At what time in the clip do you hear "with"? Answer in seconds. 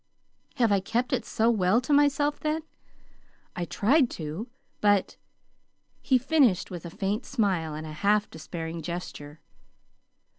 6.71-6.87